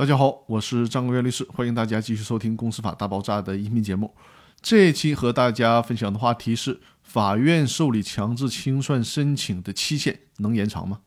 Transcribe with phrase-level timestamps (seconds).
[0.00, 4.14] 大家好，我是张国元律师，欢迎大家继续收听《公司法大爆炸》的音频节目。
[4.62, 11.00] 这一期和大家分享的话题是：法院受理强制清算申请的期限能延长吗？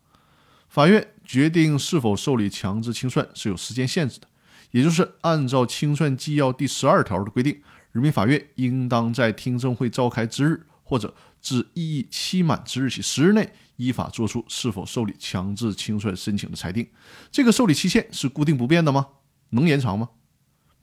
[0.70, 4.28] 法院决定是否受理强制清算是有时间限制的，
[4.70, 7.64] 也就是按照清算纪要第十二条的规定，
[7.94, 13.54] 人民法院应当在听证会召开之日或者自异议期满之日起十日内。
[13.78, 16.88] 依法作出是否受理强制清算申请的裁定，
[17.32, 19.08] 这个受理期限是固定不变的吗？
[19.50, 20.12] 能延长吗？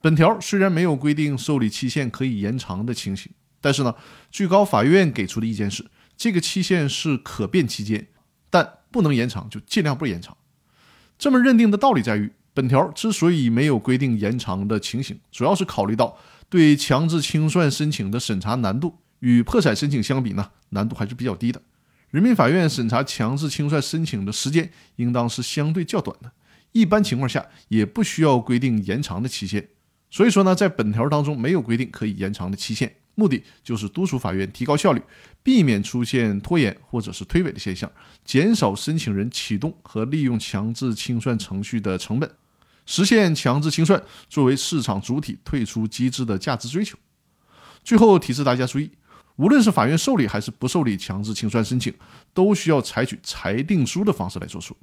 [0.00, 3.94] 本条虽然没有规定受理期限可以延长的情形，但是呢，
[4.32, 5.86] 最高法院给出的意见是，
[6.16, 8.08] 这个期限是可变期间，
[8.50, 10.36] 但不能延长就尽量不延长。
[11.16, 21.62] 这么认定的道理在于，本条之所以没有规定延长的情形，主要是考虑到对强制清算申请的审查难度与破产申请相比呢，难度还是比较低的。
[22.10, 26.32] 人民法院审查强制清算申请的时间应当是相对较短的，
[26.72, 29.68] 一般情况下也不需要规定延长的期限。
[30.10, 35.00] 所以说呢，在本条当中没有规定可以延长的期限，目的就是督促法院提高效率，
[35.44, 37.88] 避免出现拖延或者是推诿的现象，
[38.24, 42.28] 减少申请人启动和利用强制清算程序的成本，
[42.86, 46.98] 实现强制清算作为市场主体退出机制的价值追求。
[47.84, 48.90] 最后提示大家注意。
[49.40, 51.94] 无论是法院受理还是不受理强制清算申请，
[52.34, 54.76] 都需要采取裁定书的方式来作出。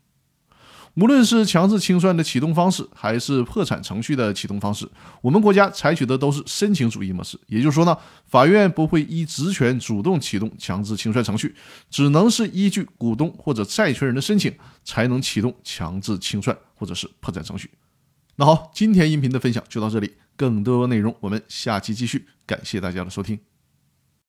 [0.96, 4.90] 无论是强制清算的启动方式，还是破产程序的启动方式，
[5.22, 7.40] 我们国家采取的都是申请主义模式。
[7.46, 11.56] 也就是说呢，法院不会依职权主动启动强制清算程序，
[11.92, 14.52] 只能是依据股东或者债权人的申请，
[14.84, 17.70] 才能启动强制清算或者是破产程序。
[18.38, 22.26] 那好，今天音频的分享就到这里，更多内容我们下期继续。
[22.48, 23.38] 感谢大家的收听。